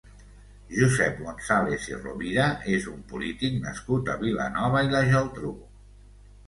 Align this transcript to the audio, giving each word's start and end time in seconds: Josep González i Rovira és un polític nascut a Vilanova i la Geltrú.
Josep 0.77 1.19
González 1.25 1.85
i 1.91 1.99
Rovira 1.99 2.47
és 2.79 2.89
un 2.95 3.05
polític 3.13 3.61
nascut 3.69 4.11
a 4.17 4.21
Vilanova 4.27 4.87
i 4.89 4.93
la 4.97 5.09
Geltrú. 5.15 5.55